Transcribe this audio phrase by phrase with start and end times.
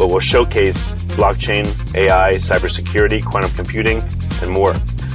[0.00, 4.02] but will showcase blockchain, AI, cybersecurity, quantum computing,
[4.40, 4.74] and more.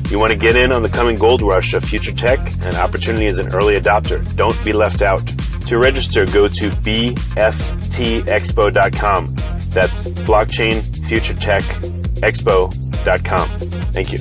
[0.10, 3.26] You want to get in on the coming gold rush of future tech and opportunity
[3.26, 4.24] as an early adopter.
[4.36, 5.26] Don't be left out.
[5.70, 7.36] To register, go to bftexpo.com.
[9.72, 11.64] That's blockchain future tech.
[13.94, 14.20] Thank you.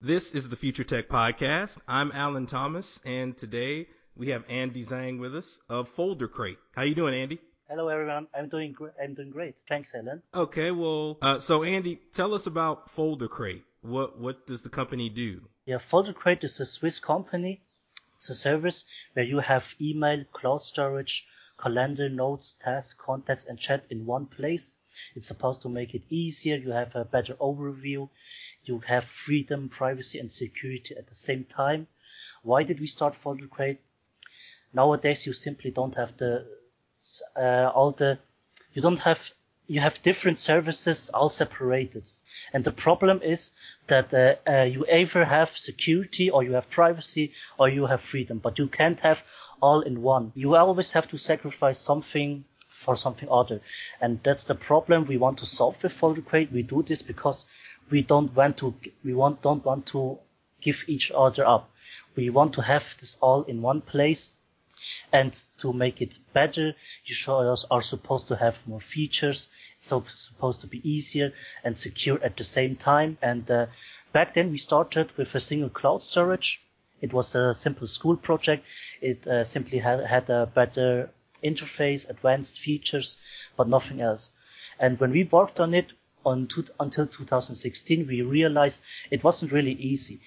[0.00, 1.78] This is the Future Tech Podcast.
[1.88, 6.58] I'm Alan Thomas, and today we have Andy Zhang with us of Folder Crate.
[6.76, 7.40] How you doing, Andy?
[7.66, 8.26] Hello, everyone.
[8.34, 8.92] I'm doing great.
[9.02, 9.54] I'm doing great.
[9.66, 10.22] Thanks, Helen.
[10.34, 13.64] Okay, well, uh, so Andy, tell us about Folder Crate.
[13.80, 15.40] What what does the company do?
[15.64, 17.62] Yeah, Folder Crate is a Swiss company.
[18.16, 21.26] It's a service where you have email, cloud storage,
[21.58, 24.74] calendar, notes, tasks, contacts, and chat in one place.
[25.14, 26.56] It's supposed to make it easier.
[26.56, 28.10] You have a better overview.
[28.64, 31.86] You have freedom, privacy, and security at the same time.
[32.42, 33.80] Why did we start Folder Crate?
[34.74, 36.46] Nowadays, you simply don't have the
[37.36, 38.18] uh, all the
[38.72, 39.32] you don't have
[39.66, 42.04] you have different services all separated.
[42.52, 43.50] And the problem is
[43.86, 48.38] that uh, uh, you either have security or you have privacy or you have freedom
[48.38, 49.22] but you can't have
[49.60, 50.32] all in one.
[50.34, 53.60] You always have to sacrifice something for something other.
[54.00, 57.46] And that's the problem we want to solve with folder crate we do this because
[57.90, 60.18] we don't want to we want don't want to
[60.60, 61.70] give each other up.
[62.16, 64.32] We want to have this all in one place
[65.12, 67.16] and to make it better, you
[67.70, 69.50] are supposed to have more features.
[69.78, 71.32] It's supposed to be easier
[71.62, 73.18] and secure at the same time.
[73.20, 73.66] And uh,
[74.12, 76.62] back then we started with a single cloud storage.
[77.00, 78.64] It was a simple school project.
[79.02, 81.10] It uh, simply had, had a better
[81.42, 83.18] interface, advanced features,
[83.56, 84.32] but nothing else.
[84.78, 85.92] And when we worked on it
[86.24, 90.20] on to, until 2016, we realized it wasn't really easy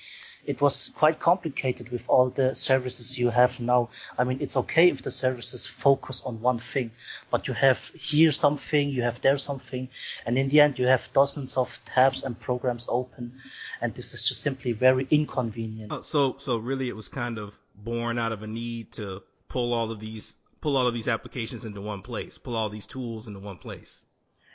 [0.47, 3.90] it was quite complicated with all the services you have now.
[4.18, 6.91] I mean, it's okay if the services focus on one thing,
[7.30, 9.90] but you have here something, you have there something,
[10.25, 13.34] and in the end you have dozens of tabs and programs open,
[13.81, 15.91] and this is just simply very inconvenient.
[15.91, 19.74] Oh, so, so really it was kind of born out of a need to pull
[19.74, 23.28] all of these, pull all of these applications into one place, pull all these tools
[23.28, 24.05] into one place.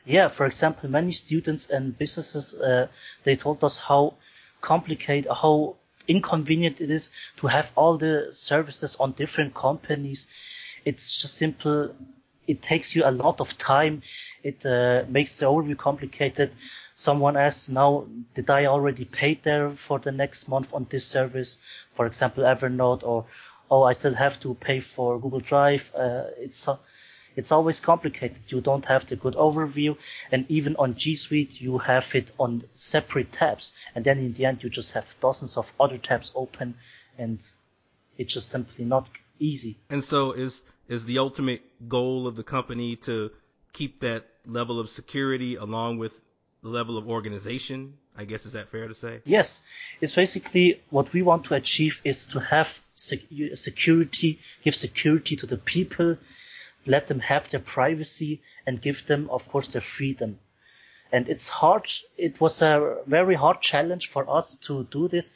[0.06, 2.88] Yeah, for example, many students and businesses, uh,
[3.24, 4.14] they told us how
[4.62, 5.76] complicated, how
[6.08, 10.26] inconvenient it is to have all the services on different companies.
[10.84, 11.94] It's just simple.
[12.46, 14.02] It takes you a lot of time.
[14.42, 16.52] It uh, makes the overview complicated.
[16.94, 21.58] Someone asks now, did I already pay there for the next month on this service?
[21.94, 23.26] For example, Evernote or,
[23.70, 25.90] oh, I still have to pay for Google Drive.
[25.94, 26.68] Uh, it's,
[27.36, 28.38] it's always complicated.
[28.48, 29.96] You don't have the good overview,
[30.30, 34.44] and even on G Suite, you have it on separate tabs, and then in the
[34.44, 36.74] end, you just have dozens of other tabs open,
[37.18, 37.40] and
[38.18, 39.08] it's just simply not
[39.38, 39.78] easy.
[39.90, 43.30] And so, is is the ultimate goal of the company to
[43.72, 46.20] keep that level of security along with
[46.62, 47.94] the level of organization.
[48.16, 49.20] I guess is that fair to say?
[49.24, 49.62] Yes,
[50.00, 53.20] it's basically what we want to achieve is to have sec-
[53.54, 56.18] security, give security to the people,
[56.86, 60.38] let them have their privacy, and give them, of course, their freedom.
[61.10, 61.90] And it's hard.
[62.16, 65.32] It was a very hard challenge for us to do this,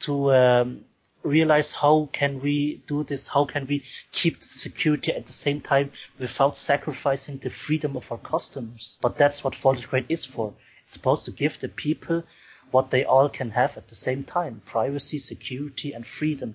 [0.00, 0.84] to um,
[1.22, 5.90] realize how can we do this, how can we keep security at the same time
[6.18, 8.98] without sacrificing the freedom of our customers.
[9.02, 10.54] But that's what FolderCrate is for.
[10.84, 12.24] It's supposed to give the people
[12.70, 14.62] what they all can have at the same time.
[14.64, 16.54] Privacy, security, and freedom.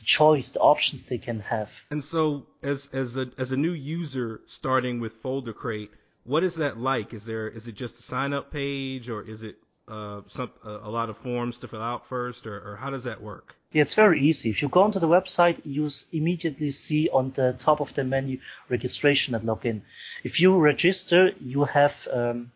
[0.00, 1.70] The choice, the options they can have.
[1.90, 5.90] And so as, as a, as a new user starting with Folder FolderCrate,
[6.24, 7.14] what is that like?
[7.14, 9.56] Is there, is it just a sign up page or is it
[9.88, 13.20] uh, some, a lot of forms to fill out first or, or how does that
[13.20, 13.54] work?
[13.72, 14.50] Yeah, it's very easy.
[14.50, 18.40] If you go onto the website, you immediately see on the top of the menu
[18.68, 19.82] registration and login.
[20.24, 22.50] If you register, you have um,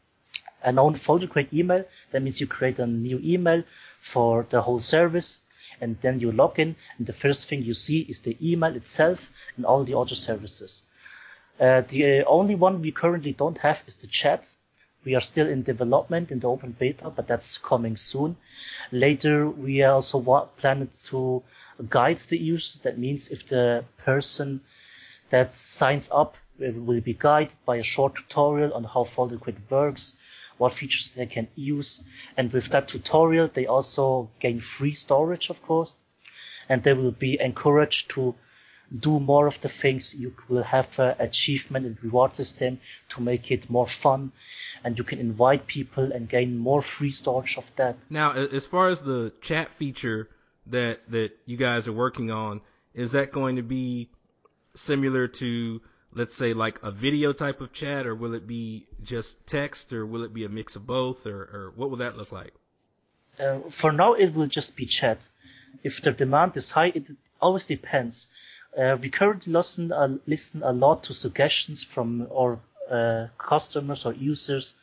[0.62, 1.84] an own FolderCrate email.
[2.10, 3.62] That means you create a new email
[4.00, 5.40] for the whole service,
[5.84, 9.30] and then you log in, and the first thing you see is the email itself
[9.56, 10.82] and all the other services.
[11.60, 14.52] Uh, the only one we currently don't have is the chat.
[15.04, 18.36] We are still in development in the open beta, but that's coming soon.
[18.90, 21.42] Later, we also want, plan to
[21.90, 22.80] guide the users.
[22.80, 24.62] That means if the person
[25.30, 30.16] that signs up will be guided by a short tutorial on how FolderCrate works,
[30.58, 32.02] what features they can use.
[32.36, 35.94] And with that tutorial, they also gain free storage, of course.
[36.68, 38.34] And they will be encouraged to
[38.96, 40.14] do more of the things.
[40.14, 42.80] You will have an achievement and reward system
[43.10, 44.32] to make it more fun
[44.84, 47.96] and you can invite people and gain more free storage of that.
[48.10, 50.28] Now, as far as the chat feature
[50.66, 52.60] that that you guys are working on,
[52.92, 54.10] is that going to be
[54.74, 55.80] similar to
[56.14, 60.06] let's say like a video type of chat or will it be just text or
[60.06, 62.54] will it be a mix of both or, or what will that look like?
[63.38, 65.18] Uh, for now, it will just be chat.
[65.82, 67.04] If the demand is high, it
[67.40, 68.28] always depends.
[68.78, 72.58] Uh, we currently listen, uh, listen a lot to suggestions from our
[72.90, 74.78] uh, customers or users.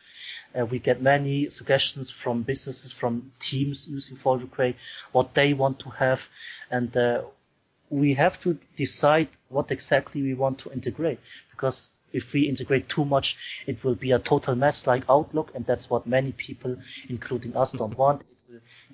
[0.57, 4.75] Uh, we get many suggestions from businesses, from teams using FolderCrate,
[5.13, 6.29] what they want to have,
[6.69, 7.21] and uh,
[7.91, 11.19] we have to decide what exactly we want to integrate.
[11.51, 15.65] Because if we integrate too much, it will be a total mess like Outlook, and
[15.65, 16.77] that's what many people,
[17.09, 18.23] including us, don't want.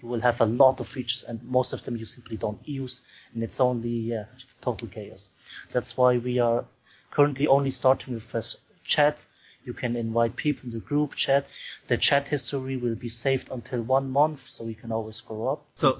[0.01, 3.01] you will have a lot of features, and most of them you simply don't use,
[3.33, 4.25] and it's only yeah,
[4.61, 5.29] total chaos.
[5.71, 6.65] That's why we are
[7.11, 9.25] currently only starting with chat.
[9.63, 11.45] You can invite people in the group chat.
[11.88, 15.65] The chat history will be saved until one month, so we can always scroll up.
[15.75, 15.97] So,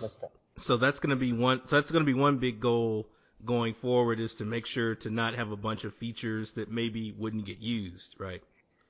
[0.58, 1.62] so that's going to be one.
[1.68, 3.08] So that's going to be one big goal
[3.46, 7.14] going forward is to make sure to not have a bunch of features that maybe
[7.18, 8.42] wouldn't get used, right?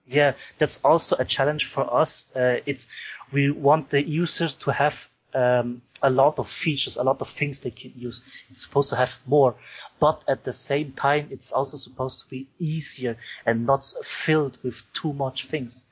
[0.06, 2.28] Yeah, that's also a challenge for us.
[2.34, 2.88] Uh, it's
[3.32, 7.60] we want the users to have um, a lot of features, a lot of things
[7.60, 8.24] they can use.
[8.50, 9.56] It's supposed to have more,
[10.00, 14.82] but at the same time, it's also supposed to be easier and not filled with
[14.94, 15.86] too much things.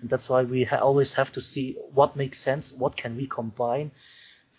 [0.00, 3.28] And that's why we ha- always have to see what makes sense, what can we
[3.28, 3.92] combine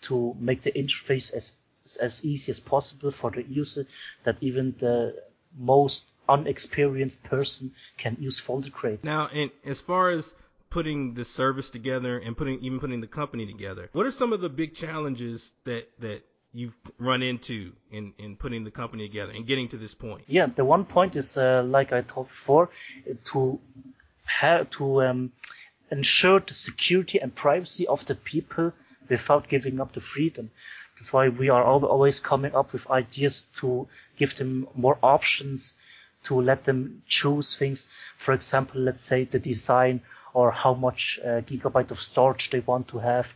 [0.02, 1.56] to make the interface as
[2.02, 3.86] as easy as possible for the user
[4.24, 5.14] that even the
[5.56, 9.04] most unexperienced person can use FolderCrate.
[9.04, 10.32] Now, and as far as
[10.70, 14.40] putting the service together and putting even putting the company together, what are some of
[14.40, 16.22] the big challenges that that
[16.52, 20.24] you've run into in, in putting the company together and getting to this point?
[20.28, 22.70] Yeah, the one point is, uh, like I told before,
[23.32, 23.58] to
[24.24, 25.32] have to um,
[25.90, 28.72] ensure the security and privacy of the people
[29.08, 30.50] without giving up the freedom.
[30.96, 35.74] That's why we are always coming up with ideas to give them more options,
[36.24, 37.88] to let them choose things.
[38.16, 42.88] For example, let's say the design or how much uh, gigabyte of storage they want
[42.88, 43.32] to have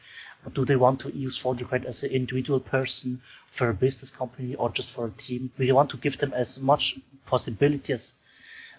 [0.52, 3.20] do they want to use FolderCrate as an individual person
[3.50, 5.50] for a business company or just for a team?
[5.58, 8.14] We want to give them as much possibility as,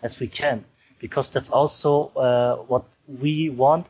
[0.02, 0.66] as we can
[1.00, 3.88] because that's also uh, what we want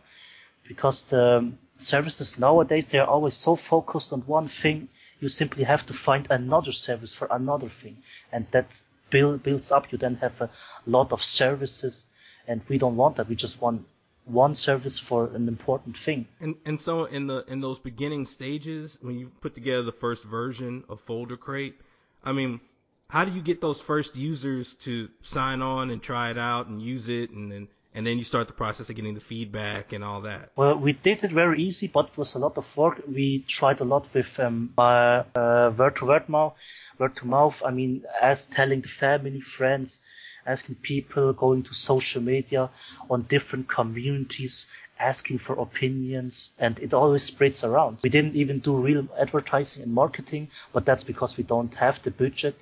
[0.68, 4.88] because the services nowadays they are always so focused on one thing
[5.20, 7.98] you simply have to find another service for another thing
[8.32, 10.50] and that build, builds up you then have a
[10.86, 12.08] lot of services
[12.48, 13.86] and we don't want that we just want
[14.30, 16.28] one service for an important thing.
[16.40, 20.24] And and so in the in those beginning stages, when you put together the first
[20.24, 21.74] version of FolderCrate,
[22.24, 22.60] I mean,
[23.08, 26.82] how do you get those first users to sign on and try it out and
[26.82, 30.04] use it, and then and then you start the process of getting the feedback and
[30.04, 30.52] all that?
[30.56, 33.02] Well, we did it very easy, but it was a lot of work.
[33.08, 35.24] We tried a lot with um, uh,
[35.78, 36.54] word to word mouth,
[36.98, 37.64] word to mouth.
[37.66, 40.02] I mean, as telling the family, friends
[40.46, 42.70] asking people, going to social media
[43.10, 44.68] on different communities,
[45.00, 47.98] asking for opinions, and it always spreads around.
[48.04, 52.12] We didn't even do real advertising and marketing, but that's because we don't have the
[52.12, 52.56] budget.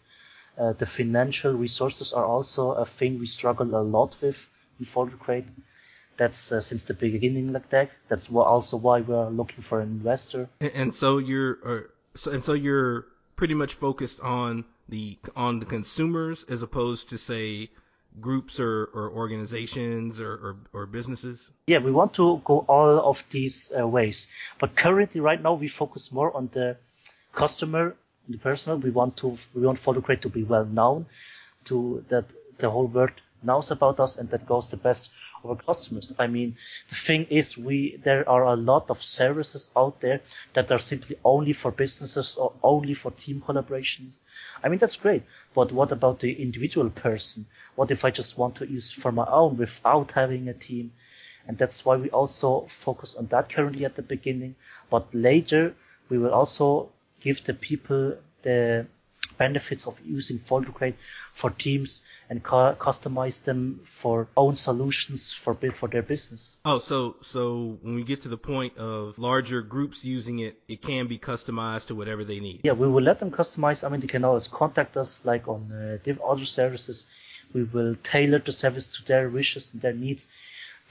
[0.57, 5.46] Uh, the financial resources are also a thing we struggle a lot with in FolderCrate.
[6.17, 7.91] That's uh, since the beginning like that.
[8.10, 10.50] That's also why we're looking for an investor.
[10.60, 11.81] And, and so you're, uh,
[12.15, 13.05] so, and so you're
[13.36, 17.69] pretty much focused on the on the consumers as opposed to say
[18.19, 21.48] groups or, or organizations or, or, or, businesses?
[21.67, 24.27] Yeah, we want to go all of these uh, ways.
[24.60, 26.77] But currently, right now, we focus more on the
[27.34, 27.96] customer,
[28.27, 28.79] the personal.
[28.79, 31.05] We want to we want FolderCrate to be well known,
[31.65, 32.25] to that
[32.57, 35.12] the whole world knows about us and that goes the best
[35.44, 36.15] of our customers.
[36.17, 36.58] I mean,
[36.89, 40.22] the thing is, we there are a lot of services out there
[40.53, 44.20] that are simply only for businesses or only for team collaborations.
[44.63, 47.46] I mean, that's great, but what about the individual person?
[47.75, 50.91] What if I just want to use for my own without having a team?
[51.48, 54.56] And that's why we also focus on that currently at the beginning.
[54.89, 55.75] But later,
[56.10, 56.89] we will also
[57.22, 58.88] give the people the
[59.38, 60.96] benefits of using FolderCrate
[61.34, 66.55] for teams and cu- customize them for own solutions for for their business.
[66.65, 70.81] Oh, so so when we get to the point of larger groups using it, it
[70.81, 72.62] can be customized to whatever they need.
[72.63, 73.86] Yeah, we will let them customize.
[73.86, 77.05] I mean, they can always contact us like on uh, other services.
[77.53, 80.27] We will tailor the service to their wishes and their needs.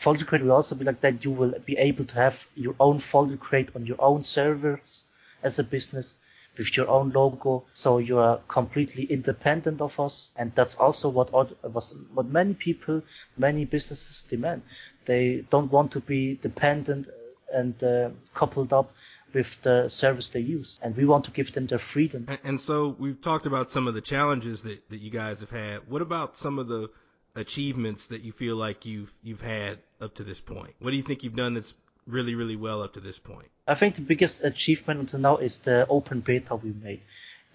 [0.01, 1.25] FolderCrate will also be like that.
[1.25, 5.05] You will be able to have your own FolderCrate on your own servers
[5.43, 6.19] as a business
[6.59, 7.65] with your own logo.
[7.75, 10.31] So you are completely independent of us.
[10.37, 13.03] And that's also what, what many people,
[13.37, 14.63] many businesses demand.
[15.05, 17.09] They don't want to be dependent
[17.53, 18.93] and uh, coupled up
[19.33, 20.81] with the service they use.
[20.83, 22.27] And we want to give them their freedom.
[22.43, 25.89] And, so we've talked about some of the challenges that, that you guys have had.
[25.89, 26.89] What about some of the
[27.35, 30.75] achievements that you feel like you've you've had up to this point?
[30.81, 31.75] What do you think you've done that's
[32.07, 33.49] really, really well up to this point?
[33.67, 37.03] I think the biggest achievement until now is the open beta we made.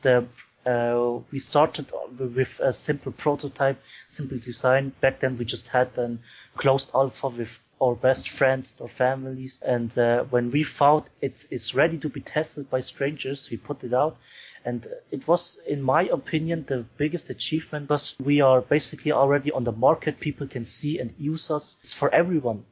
[0.01, 0.25] The
[0.65, 4.93] uh, we started with a simple prototype, simple design.
[5.01, 6.17] Back then, we just had a
[6.55, 9.59] closed alpha with our best friends or families.
[9.63, 13.83] And uh, when we found it is ready to be tested by strangers, we put
[13.83, 14.17] it out.
[14.63, 19.63] And it was, in my opinion, the biggest achievement because we are basically already on
[19.63, 20.19] the market.
[20.19, 21.77] People can see and use us.
[21.79, 22.65] It's for everyone.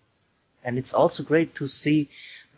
[0.63, 2.09] And it's also great to see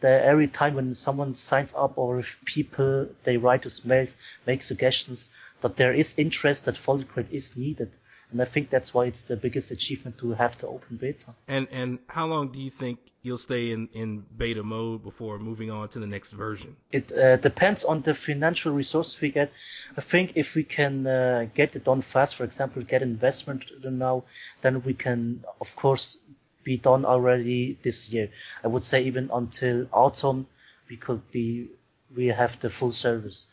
[0.01, 4.61] that every time when someone signs up or if people, they write us mails, make
[4.61, 5.31] suggestions,
[5.61, 7.91] that there is interest that FolderCrate is needed.
[8.31, 11.33] And I think that's why it's the biggest achievement to have the open beta.
[11.47, 15.69] And and how long do you think you'll stay in, in beta mode before moving
[15.69, 16.77] on to the next version?
[16.91, 19.51] It uh, depends on the financial resources we get.
[19.97, 24.23] I think if we can uh, get it done fast, for example, get investment now,
[24.61, 26.17] then we can, of course,
[26.63, 28.29] be done already this year.
[28.63, 30.47] I would say even until autumn,
[30.89, 31.67] we could be
[32.15, 33.47] we have the full service.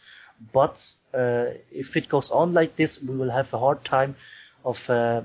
[0.53, 4.17] But uh, if it goes on like this, we will have a hard time
[4.65, 5.23] of uh,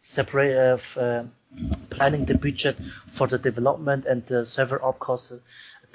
[0.00, 1.24] separate of uh,
[1.90, 2.76] planning the budget
[3.10, 5.32] for the development and the server up costs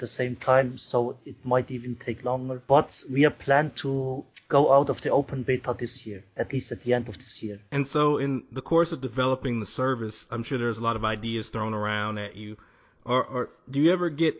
[0.00, 0.78] the same time.
[0.78, 2.60] So it might even take longer.
[2.66, 6.72] But we are planned to go out of the open beta this year, at least
[6.72, 7.60] at the end of this year.
[7.70, 11.04] And so, in the course of developing the service, I'm sure there's a lot of
[11.04, 12.56] ideas thrown around at you.
[13.04, 14.34] Or, or do you ever get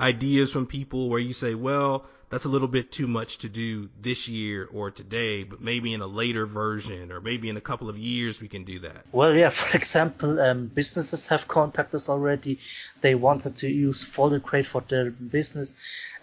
[0.00, 3.88] ideas from people where you say, well, that's a little bit too much to do
[4.00, 7.88] this year or today, but maybe in a later version or maybe in a couple
[7.88, 9.04] of years we can do that?
[9.12, 12.58] Well, yeah, for example, um, businesses have contacted us already.
[13.00, 15.76] They wanted to use FolderCrate for their business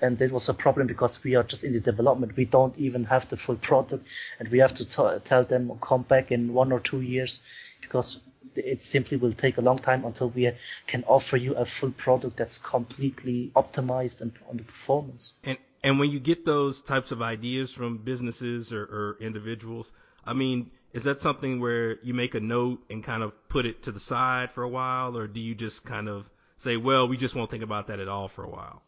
[0.03, 2.36] and it was a problem because we are just in the development.
[2.36, 4.06] We don't even have the full product,
[4.38, 7.42] and we have to t- tell them come back in one or two years
[7.80, 8.20] because
[8.56, 10.51] it simply will take a long time until we
[10.88, 15.34] can offer you a full product that's completely optimized and on the performance.
[15.46, 19.92] And and when you get those types of ideas from businesses or, or individuals,
[20.25, 23.84] I mean, is that something where you make a note and kind of put it
[23.84, 26.30] to the side for a while, or do you just kind of
[26.63, 28.82] say, well, we just won't think about that at all for a while?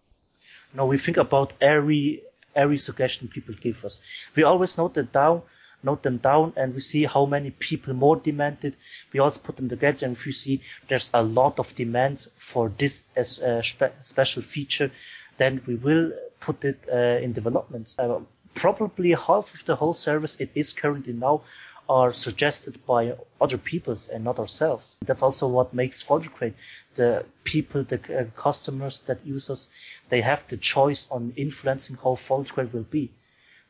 [0.73, 2.23] No, we think about every
[2.55, 4.01] every suggestion people give us.
[4.35, 5.41] We always note them down,
[5.83, 8.75] note them down, and we see how many people more demand it.
[9.13, 12.71] We also put them together, and if you see there's a lot of demand for
[12.77, 14.91] this as a spe- special feature,
[15.37, 17.93] then we will put it uh, in development.
[17.99, 18.19] Uh,
[18.53, 21.41] probably half of the whole service it is currently now
[21.87, 24.97] are suggested by other peoples and not ourselves.
[25.05, 26.53] That's also what makes FolderCrate
[26.95, 29.69] the people, the uh, customers that use us,
[30.09, 33.11] they have the choice on influencing how FolderCrate will be.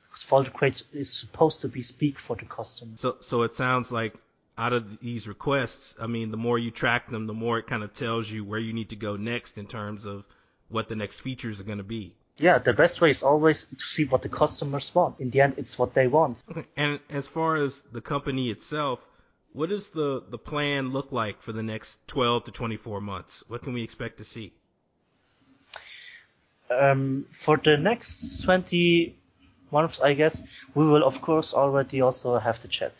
[0.07, 2.91] Because FolderCrate is supposed to be speak for the customer.
[2.95, 4.13] So, so it sounds like
[4.57, 7.83] out of these requests, I mean, the more you track them, the more it kind
[7.83, 10.23] of tells you where you need to go next in terms of
[10.69, 12.15] what the next features are going to be.
[12.37, 15.19] Yeah, the best way is always to see what the customers want.
[15.19, 16.43] In the end, it's what they want.
[16.49, 16.65] Okay.
[16.75, 18.99] And as far as the company itself,
[19.53, 23.43] what does the, the plan look like for the next 12 to 24 months?
[23.47, 24.51] What can we expect to see?
[26.69, 29.15] Um, for the next 20
[29.71, 32.93] months, I guess, we will of course already also have the chat.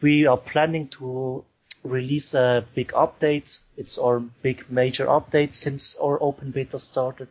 [0.00, 1.44] We are planning to
[1.84, 3.58] release a big update.
[3.76, 7.28] It's our big major update since our open beta started.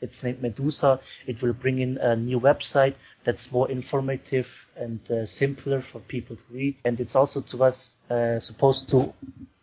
[0.00, 1.00] It's named Medusa.
[1.26, 6.36] It will bring in a new website that's more informative and uh, simpler for people
[6.36, 6.76] to read.
[6.84, 9.12] And it's also to us uh, supposed to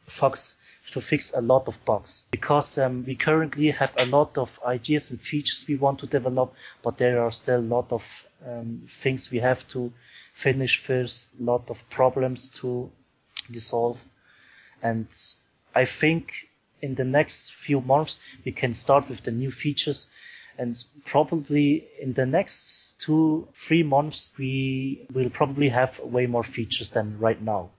[0.06, 0.56] fix
[0.91, 5.12] to fix a lot of bugs because um, we currently have a lot of ideas
[5.12, 9.29] and features we want to develop, but there are still a lot of um, things
[9.29, 9.91] we have to
[10.34, 12.89] finish first, a lot of problems to
[13.50, 13.98] resolve.
[14.82, 15.08] And
[15.75, 16.32] I think
[16.82, 20.10] in the next few months we can start with the new features
[20.58, 26.90] and probably in the next two, three months we will probably have way more features
[26.90, 27.70] than right now.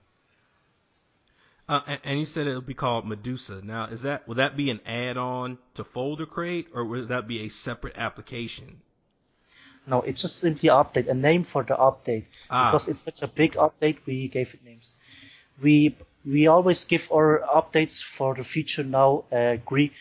[1.67, 3.61] Uh, and, and, you said it'll be called Medusa.
[3.63, 7.41] Now, is that will that be an add-on to Folder Crate, or will that be
[7.41, 8.81] a separate application?
[9.85, 12.25] No, it's just simply update, a name for the update.
[12.49, 12.71] Ah.
[12.71, 14.95] Because it's such a big update, we gave it names.
[15.61, 15.95] We
[16.25, 19.93] we always give our updates for the feature now uh, Greek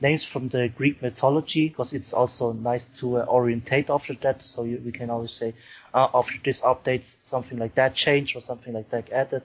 [0.00, 4.42] names from the Greek mythology because it's also nice to uh, orientate after that.
[4.42, 5.54] So you, we can always say
[5.92, 9.42] uh, after this update something like that changed or something like that added.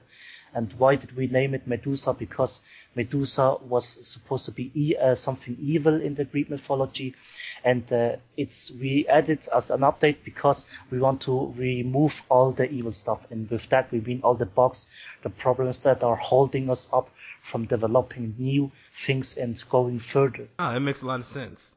[0.53, 2.13] And why did we name it Medusa?
[2.13, 2.61] Because
[2.95, 7.15] Medusa was supposed to be e- uh, something evil in the Greek mythology,
[7.63, 12.69] and uh, it's we added as an update because we want to remove all the
[12.69, 14.89] evil stuff, and with that we mean all the bugs,
[15.23, 17.09] the problems that are holding us up
[17.43, 20.47] from developing new things and going further.
[20.57, 21.75] Ah, that makes a lot of sense.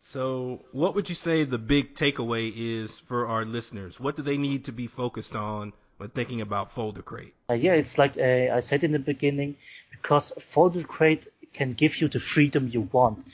[0.00, 3.98] So, what would you say the big takeaway is for our listeners?
[3.98, 7.32] What do they need to be focused on when thinking about Folder Crate?
[7.48, 9.56] Uh, yeah, it's like uh, I said in the beginning,
[9.92, 13.24] because Folder Crate can give you the freedom you want.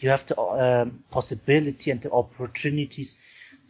[0.00, 3.16] You have the um, possibility and the opportunities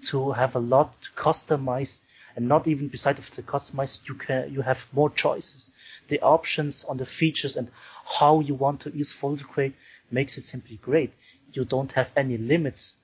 [0.09, 2.01] to have a lot to customize,
[2.35, 5.71] and not even beside of the customize, you can you have more choices.
[6.09, 7.71] The options on the features and
[8.19, 9.75] how you want to use Folder Crate
[10.11, 11.13] makes it simply great.
[11.53, 12.97] You don't have any limits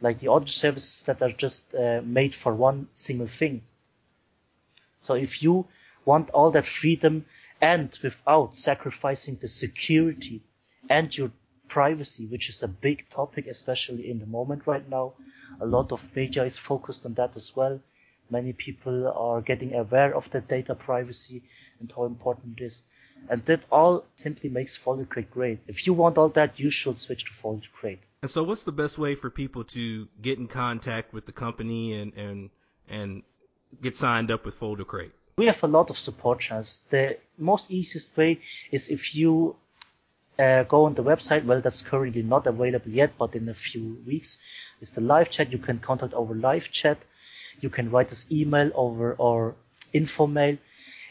[0.00, 3.62] like the other services that are just uh, made for one single thing.
[5.00, 5.66] So if you
[6.04, 7.26] want all that freedom
[7.60, 10.42] and without sacrificing the security
[10.88, 11.30] and your
[11.68, 15.14] privacy, which is a big topic, especially in the moment right now,
[15.60, 17.80] a lot of media is focused on that as well.
[18.30, 21.42] Many people are getting aware of the data privacy
[21.80, 22.82] and how important it is.
[23.28, 25.58] And that all simply makes Folder Crate great.
[25.66, 28.00] If you want all that, you should switch to Folder Crate.
[28.22, 31.94] And so what's the best way for people to get in contact with the company
[32.00, 32.50] and, and,
[32.88, 33.22] and
[33.82, 35.12] get signed up with Folder Crate?
[35.36, 36.82] We have a lot of support channels.
[36.90, 39.56] The most easiest way is if you
[40.38, 41.44] uh, go on the website.
[41.44, 44.38] Well, that's currently not available yet, but in a few weeks,
[44.80, 45.52] it's the live chat.
[45.52, 46.98] You can contact over live chat.
[47.60, 49.54] You can write us email over our
[49.92, 50.58] info mail.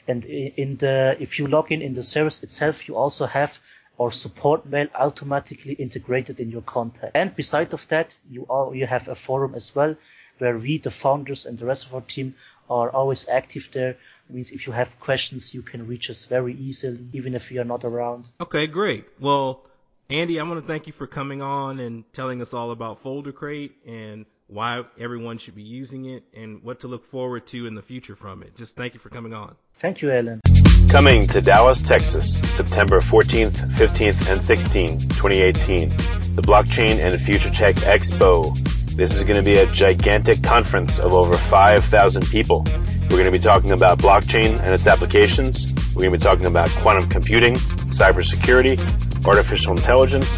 [0.08, 3.60] And in the, if you log in in the service itself, you also have
[4.00, 7.12] our support mail automatically integrated in your contact.
[7.16, 9.96] And beside of that, you are, you have a forum as well,
[10.40, 12.36] where we, the founders and the rest of our team,
[12.70, 13.98] are always active there.
[14.30, 17.66] Means if you have questions, you can reach us very easily, even if we are
[17.66, 18.26] not around.
[18.42, 19.06] Okay, great.
[19.20, 19.64] Well,
[20.10, 23.32] Andy, I want to thank you for coming on and telling us all about Folder
[23.32, 27.76] Crate and why everyone should be using it and what to look forward to in
[27.76, 28.56] the future from it.
[28.56, 29.56] Just thank you for coming on.
[29.80, 30.42] Thank you, Alan.
[30.90, 35.90] Coming to Dallas, Texas, September 14th, 15th, and 16th, 2018.
[35.90, 38.56] The Blockchain and Future Tech Expo
[38.96, 42.64] this is going to be a gigantic conference of over 5,000 people.
[42.64, 45.66] We're going to be talking about blockchain and its applications.
[45.96, 48.78] We're going to be talking about quantum computing, cybersecurity,
[49.26, 50.38] artificial intelligence,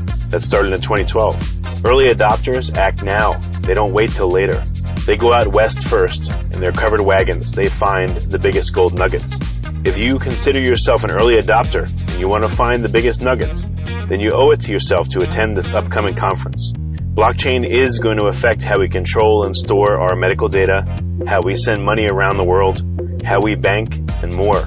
[0.31, 1.85] that started in 2012.
[1.85, 3.33] Early adopters act now.
[3.61, 4.63] They don't wait till later.
[5.05, 6.31] They go out west first.
[6.53, 9.39] In their covered wagons, they find the biggest gold nuggets.
[9.83, 13.67] If you consider yourself an early adopter and you want to find the biggest nuggets,
[14.07, 16.71] then you owe it to yourself to attend this upcoming conference.
[16.73, 20.85] Blockchain is going to affect how we control and store our medical data,
[21.27, 22.81] how we send money around the world,
[23.25, 24.61] how we bank, and more.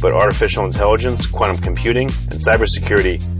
[0.00, 3.39] But artificial intelligence, quantum computing, and cybersecurity